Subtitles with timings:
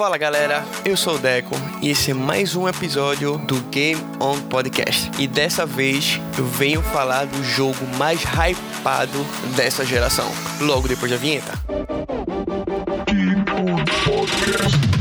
[0.00, 4.40] Fala galera, eu sou o Deco e esse é mais um episódio do Game On
[4.40, 5.10] Podcast.
[5.18, 9.22] E dessa vez eu venho falar do jogo mais hypado
[9.54, 10.24] dessa geração,
[10.58, 11.52] logo depois da vinheta.
[13.06, 14.99] Game On Podcast.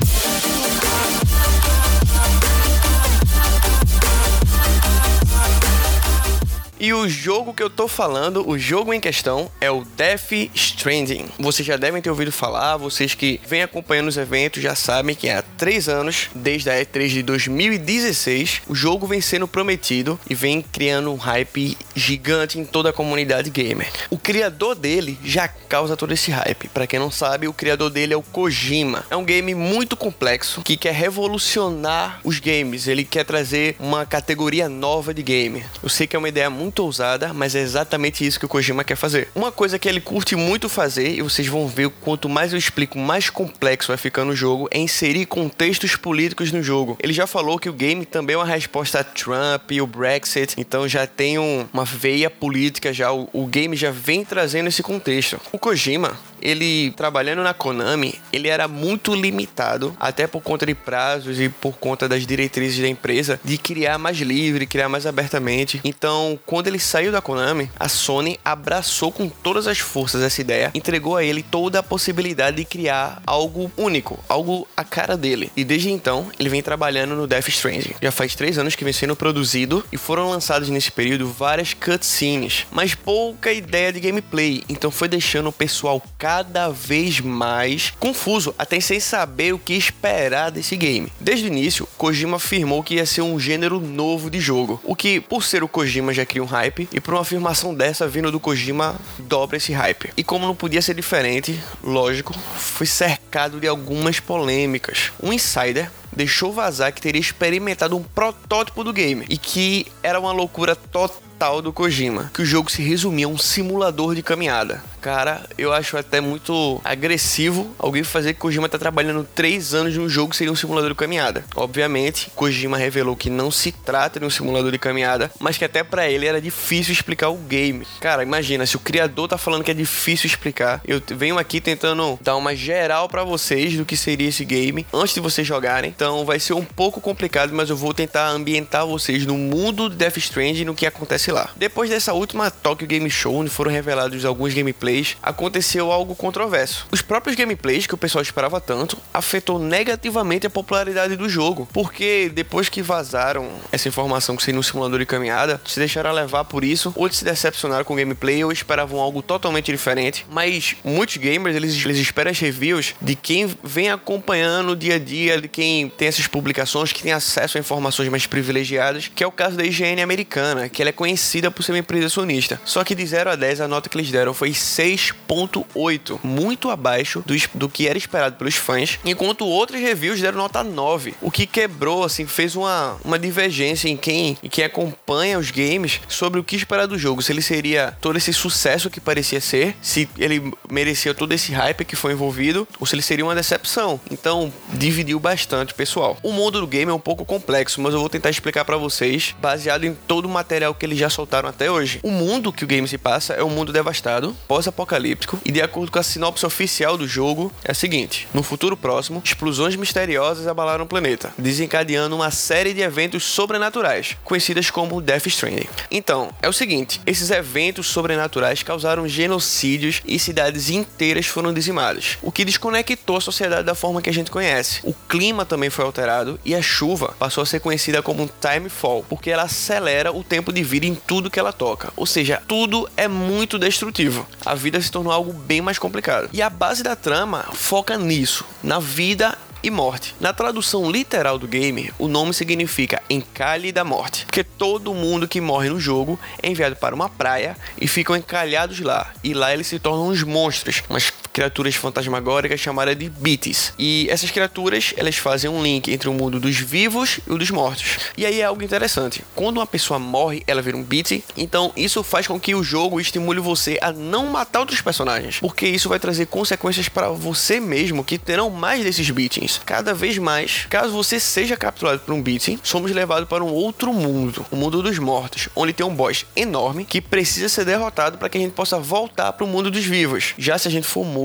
[6.80, 11.26] E o jogo que eu tô falando, o jogo em questão, é o Death Stranding.
[11.38, 15.30] Vocês já devem ter ouvido falar, vocês que vêm acompanhando os eventos já sabem que
[15.30, 20.62] há três anos, desde a E3 de 2016, o jogo vem sendo prometido e vem
[20.62, 23.92] criando um hype gigante em toda a comunidade gamer.
[24.10, 26.70] O criador dele já causa todo esse hype.
[26.70, 29.04] Para quem não sabe, o criador dele é o Kojima.
[29.10, 32.88] É um game muito complexo que quer revolucionar os games.
[32.88, 35.66] Ele quer trazer uma categoria nova de game.
[35.84, 38.50] Eu sei que é uma ideia muito muito ousada, mas é exatamente isso que o
[38.50, 39.28] Kojima quer fazer.
[39.34, 43.00] Uma coisa que ele curte muito fazer, e vocês vão ver quanto mais eu explico,
[43.00, 46.96] mais complexo vai ficando o jogo, é inserir contextos políticos no jogo.
[47.02, 50.54] Ele já falou que o game também é uma resposta a Trump e o Brexit,
[50.60, 54.84] então já tem um, uma veia política já, o, o game já vem trazendo esse
[54.84, 55.42] contexto.
[55.52, 61.40] O Kojima, ele trabalhando na Konami, ele era muito limitado, até por conta de prazos
[61.40, 65.80] e por conta das diretrizes da empresa, de criar mais livre, criar mais abertamente.
[65.84, 70.72] Então, quando ele saiu da Konami, a Sony abraçou com todas as forças essa ideia,
[70.74, 75.52] entregou a ele toda a possibilidade de criar algo único, algo a cara dele.
[75.56, 77.96] E desde então, ele vem trabalhando no Death Stranding.
[78.02, 82.66] Já faz três anos que vem sendo produzido e foram lançados nesse período várias cutscenes,
[82.72, 84.64] mas pouca ideia de gameplay.
[84.70, 90.52] Então foi deixando o pessoal cada vez mais confuso, até sem saber o que esperar
[90.52, 91.12] desse game.
[91.20, 95.20] Desde o início, Kojima afirmou que ia ser um gênero novo de jogo, o que,
[95.20, 98.40] por ser o Kojima, já cria um hype, e por uma afirmação dessa vindo do
[98.40, 100.12] Kojima, dobra esse hype.
[100.16, 105.12] E como não podia ser diferente, lógico, foi cercado de algumas polêmicas.
[105.24, 110.32] Um insider deixou vazar que teria experimentado um protótipo do game e que era uma
[110.32, 114.84] loucura total do Kojima, que o jogo se resumia a um simulador de caminhada.
[115.02, 120.10] Cara, eu acho até muito agressivo alguém fazer que Kojima tá trabalhando três anos num
[120.10, 121.46] jogo que seria um simulador de caminhada.
[121.56, 125.82] Obviamente, Kojima revelou que não se trata de um simulador de caminhada, mas que até
[125.82, 127.88] para ele era difícil explicar o game.
[128.02, 132.20] Cara, imagina, se o criador tá falando que é difícil explicar, eu venho aqui tentando
[132.22, 135.90] dar uma geral para vocês do que seria esse game antes de vocês jogarem.
[135.90, 139.96] Então vai ser um pouco complicado, mas eu vou tentar ambientar vocês no mundo de
[139.96, 141.50] Death Stranding e no que acontece lá.
[141.56, 146.88] Depois dessa última Tokyo Game Show, onde foram revelados alguns gameplays aconteceu algo controverso.
[146.92, 152.32] Os próprios gameplays que o pessoal esperava tanto afetou negativamente a popularidade do jogo, porque
[152.34, 156.64] depois que vazaram essa informação que seria um simulador de caminhada, se deixaram levar por
[156.64, 160.26] isso, ou se decepcionaram com o gameplay ou esperavam algo totalmente diferente.
[160.30, 165.00] Mas muitos gamers eles, eles esperam as reviews de quem vem acompanhando o dia a
[165.00, 169.28] dia, de quem tem essas publicações, que tem acesso a informações mais privilegiadas, que é
[169.28, 171.19] o caso da IGN americana, que ela é conhecida
[171.52, 172.60] por ser uma empresa sonista.
[172.66, 177.24] Só que de 0 a 10 a nota que eles deram foi 6.8, muito abaixo
[177.26, 181.46] do, do que era esperado pelos fãs, enquanto outros reviews deram nota 9, o que
[181.46, 186.44] quebrou, assim, fez uma, uma divergência em quem, em quem acompanha os games sobre o
[186.44, 190.52] que esperar do jogo, se ele seria todo esse sucesso que parecia ser, se ele
[190.70, 194.00] merecia todo esse hype que foi envolvido, ou se ele seria uma decepção.
[194.12, 196.18] Então, dividiu bastante, pessoal.
[196.24, 199.36] O mundo do game é um pouco complexo, mas eu vou tentar explicar para vocês,
[199.42, 202.00] baseado em todo o material que eles já soltaram até hoje.
[202.04, 205.62] O mundo que o game se passa é um mundo devastado, pós apocalíptico e de
[205.62, 210.48] acordo com a sinopse oficial do jogo é a seguinte: no futuro próximo, explosões misteriosas
[210.48, 215.68] abalaram o planeta, desencadeando uma série de eventos sobrenaturais, conhecidas como Death Stranding.
[215.92, 222.32] Então, é o seguinte, esses eventos sobrenaturais causaram genocídios e cidades inteiras foram dizimadas, o
[222.32, 224.82] que desconectou a sociedade da forma que a gente conhece.
[224.84, 229.32] O clima também foi alterado e a chuva passou a ser conhecida como Timefall, porque
[229.32, 231.92] ela acelera o tempo de vida em tudo que ela toca.
[231.96, 234.28] Ou seja, tudo é muito destrutivo.
[234.46, 236.30] A vida se tornou algo bem mais complicado.
[236.34, 240.16] E a base da trama foca nisso, na vida e morte.
[240.20, 245.42] Na tradução literal do game, o nome significa encalhe da morte, porque todo mundo que
[245.42, 249.12] morre no jogo é enviado para uma praia e ficam encalhados lá.
[249.24, 253.74] E lá eles se tornam uns monstros, umas criaturas fantasmagóricas chamadas de Beaties.
[253.78, 257.52] E essas criaturas, elas fazem um link entre o mundo dos vivos e o dos
[257.52, 258.00] mortos.
[258.18, 259.24] E aí é algo interessante.
[259.36, 263.00] Quando uma pessoa morre, ela vira um Beatie, então isso faz com que o jogo
[263.00, 268.04] estimule você a não matar outros personagens, porque isso vai trazer consequências para você mesmo
[268.04, 272.60] que terão mais desses Beatings cada vez mais, caso você seja capturado por um beating,
[272.64, 276.86] somos levados para um outro mundo, o mundo dos mortos, onde tem um boss enorme
[276.86, 280.34] que precisa ser derrotado para que a gente possa voltar para o mundo dos vivos.
[280.38, 281.19] Já se a gente for morto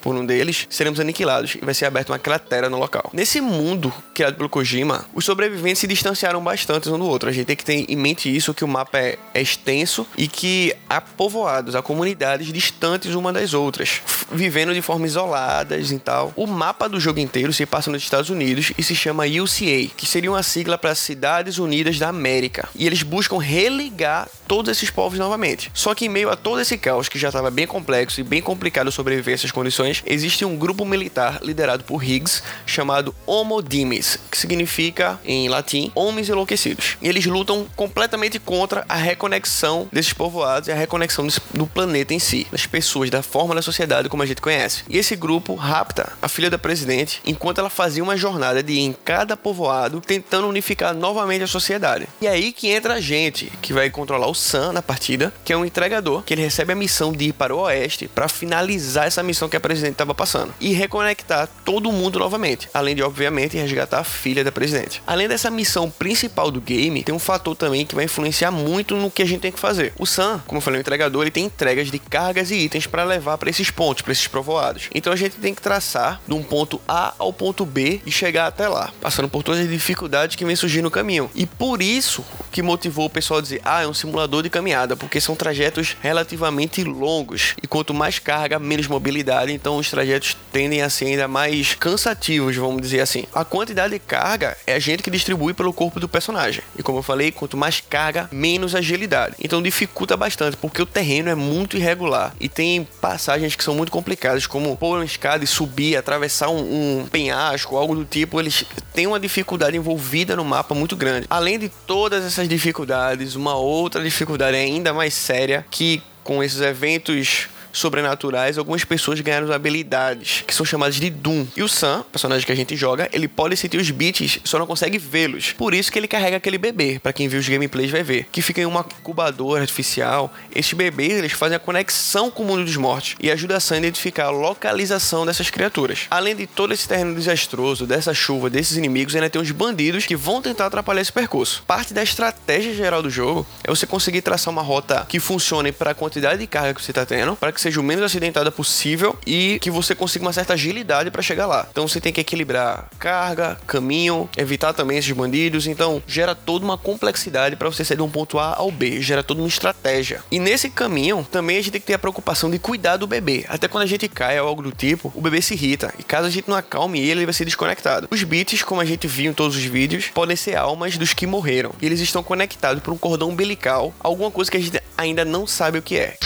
[0.00, 3.10] por um deles, seremos aniquilados e vai ser aberta uma cratera no local.
[3.12, 7.28] Nesse mundo criado pelo Kojima, os sobreviventes se distanciaram bastante um do outro.
[7.28, 10.28] A gente tem que ter em mente isso, que o mapa é, é extenso e
[10.28, 14.00] que há povoados, há comunidades distantes uma das outras,
[14.30, 16.32] vivendo de forma isoladas e tal.
[16.36, 20.06] O mapa do jogo inteiro se passa nos Estados Unidos e se chama UCA, que
[20.06, 22.68] seria uma sigla para Cidades Unidas da América.
[22.74, 25.70] E eles buscam religar todos esses povos novamente.
[25.72, 28.42] Só que em meio a todo esse caos que já estava bem complexo e bem
[28.42, 34.38] complicado sobreviver essas condições, existe um grupo militar liderado por Higgs chamado Homo Dimes, que
[34.38, 36.96] significa em latim homens enlouquecidos.
[37.02, 42.18] E eles lutam completamente contra a reconexão desses povoados e a reconexão do planeta em
[42.18, 44.84] si, das pessoas, da forma da sociedade como a gente conhece.
[44.88, 48.80] E esse grupo rapta a filha da presidente enquanto ela fazia uma jornada de ir
[48.80, 52.06] em cada povoado tentando unificar novamente a sociedade.
[52.20, 55.52] E é aí que entra a gente, que vai controlar o Sam na partida, que
[55.52, 59.06] é um entregador, que ele recebe a missão de ir para o oeste para finalizar
[59.06, 63.56] essa missão que a presidente estava passando e reconectar todo mundo novamente, além de obviamente
[63.56, 65.02] resgatar a filha da presidente.
[65.06, 69.10] Além dessa missão principal do game, tem um fator também que vai influenciar muito no
[69.10, 69.92] que a gente tem que fazer.
[69.98, 73.04] O Sam, como eu falei, o entregador, ele tem entregas de cargas e itens para
[73.04, 74.88] levar para esses pontos, para esses provoados.
[74.94, 78.46] Então a gente tem que traçar de um ponto A ao ponto B e chegar
[78.46, 81.30] até lá, passando por todas as dificuldades que vem surgindo no caminho.
[81.34, 84.96] E por isso que motivou o pessoal a dizer: "Ah, é um simulador de caminhada",
[84.96, 88.86] porque são trajetos relativamente longos e quanto mais carga, menos
[89.20, 93.24] mobilidade, então os trajetos tendem a ser ainda mais cansativos, vamos dizer assim.
[93.34, 96.62] A quantidade de carga é a gente que distribui pelo corpo do personagem.
[96.76, 99.36] E como eu falei, quanto mais carga, menos agilidade.
[99.42, 103.92] Então dificulta bastante, porque o terreno é muito irregular e tem passagens que são muito
[103.92, 108.40] complicadas, como pôr uma escada e subir, atravessar um, um penhasco, algo do tipo.
[108.40, 108.64] Eles
[108.94, 111.26] têm uma dificuldade envolvida no mapa muito grande.
[111.28, 117.48] Além de todas essas dificuldades, uma outra dificuldade ainda mais séria que com esses eventos
[117.72, 121.46] sobrenaturais, algumas pessoas ganharam habilidades que são chamadas de Doom.
[121.56, 124.66] E o Sam, personagem que a gente joga, ele pode sentir os beats, só não
[124.66, 125.52] consegue vê-los.
[125.52, 128.42] Por isso que ele carrega aquele bebê, para quem viu os gameplays vai ver, que
[128.42, 130.32] fica em uma incubadora artificial.
[130.54, 133.76] Esses bebês, eles fazem a conexão com o mundo dos mortos e ajuda a Sam
[133.76, 136.06] a identificar a localização dessas criaturas.
[136.10, 140.16] Além de todo esse terreno desastroso, dessa chuva, desses inimigos, ainda tem uns bandidos que
[140.16, 141.62] vão tentar atrapalhar esse percurso.
[141.66, 145.90] Parte da estratégia geral do jogo é você conseguir traçar uma rota que funcione para
[145.90, 148.50] a quantidade de carga que você está tendo, para que que seja o menos acidentada
[148.50, 151.66] possível e que você consiga uma certa agilidade para chegar lá.
[151.70, 155.66] Então você tem que equilibrar carga, caminho, evitar também esses bandidos.
[155.66, 159.22] Então gera toda uma complexidade para você sair de um ponto A ao B, gera
[159.22, 160.22] toda uma estratégia.
[160.30, 163.44] E nesse caminho também a gente tem que ter a preocupação de cuidar do bebê.
[163.46, 165.92] Até quando a gente cai ou algo do tipo, o bebê se irrita.
[165.98, 168.08] E caso a gente não acalme ele, ele vai ser desconectado.
[168.10, 171.26] Os bits, como a gente viu em todos os vídeos, podem ser almas dos que
[171.26, 171.72] morreram.
[171.82, 175.46] E eles estão conectados por um cordão umbilical, alguma coisa que a gente ainda não
[175.46, 176.16] sabe o que é.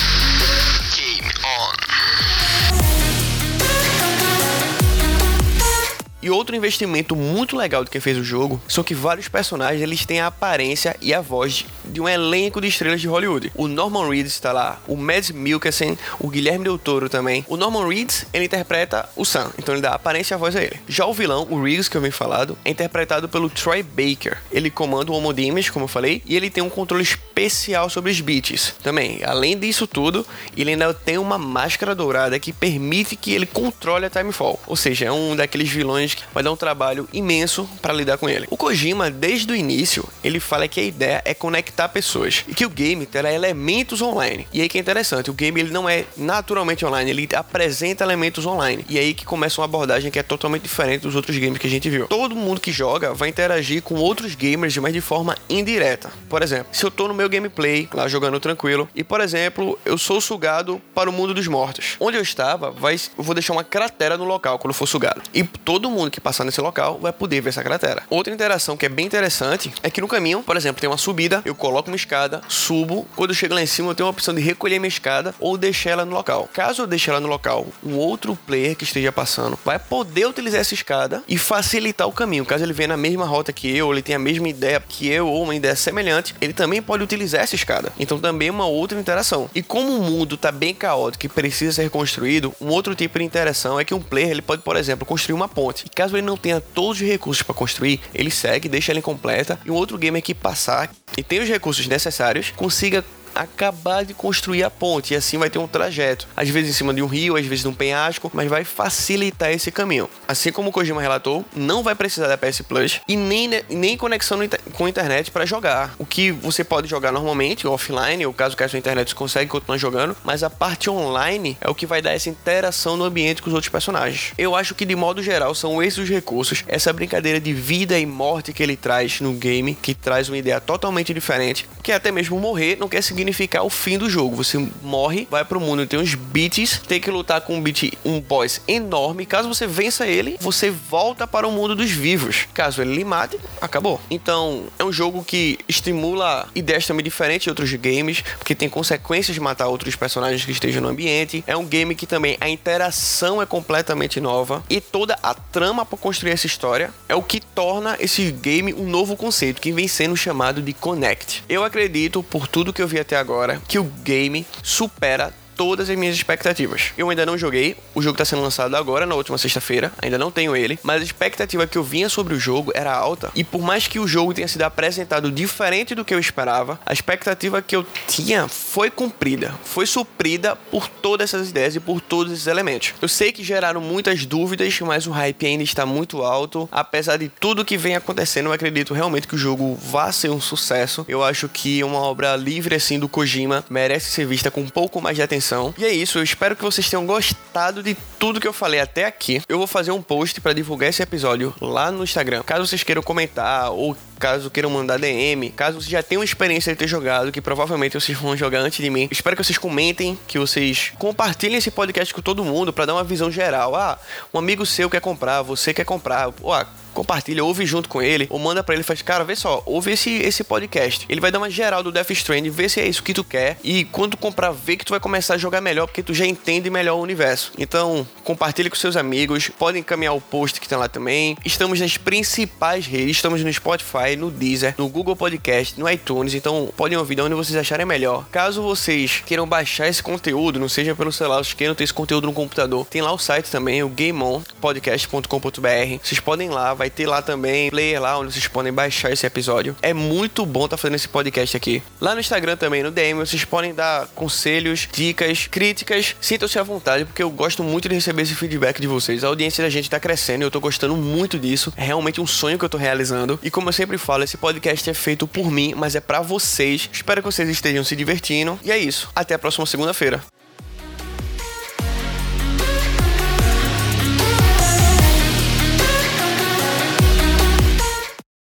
[6.24, 10.06] E outro investimento muito legal do que fez o jogo são que vários personagens eles
[10.06, 13.52] têm a aparência e a voz de um elenco de estrelas de Hollywood.
[13.54, 17.44] O Norman Reedus está lá, o Mads Mikkelsen, o Guilherme Del Toro também.
[17.48, 20.62] O Norman Reedus, ele interpreta o Sam, então ele dá aparência e a voz a
[20.62, 20.78] ele.
[20.88, 24.38] Já o vilão, o Riggs, que eu venho falado, é interpretado pelo Troy Baker.
[24.50, 28.20] Ele comanda o Homodimes, como eu falei, e ele tem um controle especial sobre os
[28.20, 29.20] beats também.
[29.24, 30.26] Além disso tudo,
[30.56, 34.58] ele ainda tem uma máscara dourada que permite que ele controle a Timefall.
[34.66, 38.46] Ou seja, é um daqueles vilões vai dar um trabalho imenso para lidar com ele.
[38.50, 42.64] O Kojima, desde o início, ele fala que a ideia é conectar pessoas e que
[42.64, 44.46] o game terá elementos online.
[44.52, 48.46] E aí que é interessante, o game ele não é naturalmente online, ele apresenta elementos
[48.46, 48.84] online.
[48.88, 51.70] E aí que começa uma abordagem que é totalmente diferente dos outros games que a
[51.70, 52.06] gente viu.
[52.06, 56.10] Todo mundo que joga vai interagir com outros gamers, mas de forma indireta.
[56.28, 59.98] Por exemplo, se eu tô no meu gameplay, lá jogando tranquilo, e por exemplo, eu
[59.98, 61.96] sou sugado para o mundo dos mortos.
[61.98, 65.22] Onde eu estava, vai, eu vou deixar uma cratera no local quando for sugado.
[65.32, 68.02] E todo mundo que passar nesse local vai poder ver essa cratera.
[68.10, 71.42] Outra interação que é bem interessante é que no caminho, por exemplo, tem uma subida,
[71.44, 74.34] eu coloco uma escada, subo, quando eu chego lá em cima eu tenho a opção
[74.34, 76.46] de recolher minha escada ou deixar ela no local.
[76.52, 80.60] Caso eu deixe ela no local, um outro player que esteja passando vai poder utilizar
[80.60, 82.44] essa escada e facilitar o caminho.
[82.44, 85.26] Caso ele venha na mesma rota que eu, ele tenha a mesma ideia que eu
[85.26, 87.90] ou uma ideia semelhante, ele também pode utilizar essa escada.
[87.98, 89.48] Então também é uma outra interação.
[89.54, 93.24] E como o mundo está bem caótico e precisa ser construído, um outro tipo de
[93.24, 96.36] interação é que um player ele pode, por exemplo, construir uma ponte caso ele não
[96.36, 100.22] tenha todos os recursos para construir, ele segue, deixa ela incompleta e um outro gamer
[100.22, 105.38] que passar e tem os recursos necessários consiga acabar de construir a ponte e assim
[105.38, 107.74] vai ter um trajeto, às vezes em cima de um rio, às vezes de um
[107.74, 110.08] penhasco, mas vai facilitar esse caminho.
[110.26, 114.38] Assim como o Kojima relatou, não vai precisar da PS Plus e nem, nem conexão
[114.72, 115.94] com a internet para jogar.
[115.98, 119.78] O que você pode jogar normalmente, offline, ou caso queira sua internet você consegue continuar
[119.78, 123.48] jogando, mas a parte online é o que vai dar essa interação no ambiente com
[123.48, 124.32] os outros personagens.
[124.38, 128.06] Eu acho que de modo geral são esses os recursos, essa brincadeira de vida e
[128.06, 132.40] morte que ele traz no game, que traz uma ideia totalmente diferente, que até mesmo
[132.40, 134.34] morrer não quer significar o fim do jogo.
[134.36, 138.20] Você morre, vai pro mundo, tem uns beats, tem que lutar com um beat, um
[138.20, 139.26] boss enorme.
[139.26, 142.48] Caso você vença ele, você volta para o mundo dos vivos.
[142.54, 144.00] Caso ele lhe mate, acabou.
[144.10, 149.34] Então, é um jogo que estimula ideias também diferentes de outros games, porque tem consequências
[149.34, 151.44] de matar outros personagens que estejam no ambiente.
[151.46, 155.98] É um game que também a interação é completamente nova e toda a trama para
[155.98, 160.16] construir essa história é o que torna esse game um novo conceito que vem sendo
[160.16, 161.44] chamado de Connect.
[161.48, 165.96] Eu acredito, por tudo que eu vi até agora, que o game supera todas as
[165.96, 166.92] minhas expectativas.
[166.96, 170.30] Eu ainda não joguei, o jogo está sendo lançado agora, na última sexta-feira, ainda não
[170.30, 173.62] tenho ele, mas a expectativa que eu vinha sobre o jogo era alta, e por
[173.62, 177.76] mais que o jogo tenha sido apresentado diferente do que eu esperava, a expectativa que
[177.76, 182.94] eu tinha foi cumprida, foi suprida por todas essas ideias e por todos esses elementos.
[183.00, 187.28] Eu sei que geraram muitas dúvidas, mas o hype ainda está muito alto, apesar de
[187.28, 191.04] tudo que vem acontecendo, eu acredito realmente que o jogo vá ser um sucesso.
[191.08, 195.00] Eu acho que uma obra livre assim do Kojima merece ser vista com um pouco
[195.00, 195.43] mais de atenção
[195.76, 199.04] E é isso, eu espero que vocês tenham gostado de tudo que eu falei até
[199.04, 199.42] aqui.
[199.48, 202.42] Eu vou fazer um post para divulgar esse episódio lá no Instagram.
[202.42, 206.78] Caso vocês queiram comentar ou caso queiram mandar DM, caso vocês já tenham experiência de
[206.78, 209.06] ter jogado, que provavelmente vocês vão jogar antes de mim.
[209.10, 213.04] Espero que vocês comentem, que vocês compartilhem esse podcast com todo mundo para dar uma
[213.04, 213.76] visão geral.
[213.76, 213.98] Ah,
[214.32, 216.32] um amigo seu quer comprar, você quer comprar.
[216.46, 219.92] Ah, compartilha, ouve junto com ele, ou manda para ele faz, cara, vê só, ouve
[219.92, 221.04] esse, esse podcast.
[221.08, 223.58] Ele vai dar uma geral do Death Stranding, vê se é isso que tu quer,
[223.62, 226.24] e quando tu comprar, vê que tu vai começar a jogar melhor, porque tu já
[226.24, 227.52] entende melhor o universo.
[227.58, 231.36] Então, compartilhe com seus amigos, podem encaminhar o post que tem lá também.
[231.44, 236.72] Estamos nas principais redes, estamos no Spotify, no Deezer, no Google Podcast, no iTunes, então
[236.76, 238.26] podem ouvir de onde vocês acharem melhor.
[238.30, 242.26] Caso vocês queiram baixar esse conteúdo, não seja pelo celular, vocês queiram ter esse conteúdo
[242.26, 245.98] no computador, tem lá o site também, o gameonpodcast.com.br.
[246.02, 249.26] Vocês podem ir lá, vai ter lá também player lá onde vocês podem baixar esse
[249.26, 249.76] episódio.
[249.82, 251.82] É muito bom estar tá fazendo esse podcast aqui.
[252.00, 256.16] Lá no Instagram também, no DM, vocês podem dar conselhos, dicas, críticas.
[256.20, 259.24] Sintam-se à vontade, porque eu gosto muito de receber esse feedback de vocês.
[259.24, 261.72] A audiência da gente tá crescendo e eu tô gostando muito disso.
[261.76, 263.38] É realmente um sonho que eu tô realizando.
[263.42, 266.88] E como eu sempre falo, esse podcast é feito por mim, mas é para vocês.
[266.92, 268.58] Espero que vocês estejam se divertindo.
[268.62, 269.10] E é isso.
[269.14, 270.33] Até a próxima segunda-feira.